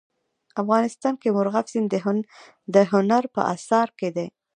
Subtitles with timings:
[0.61, 1.87] افغانستان کې مورغاب سیند
[2.75, 4.27] د هنر په اثار کې دی.